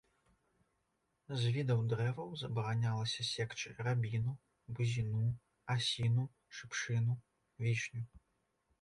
[1.41, 4.33] З відаў дрэваў забаранялася секчы рабіну,
[4.75, 5.25] бузіну,
[5.77, 7.23] асіну, шыпшыну,
[7.67, 8.03] вішню.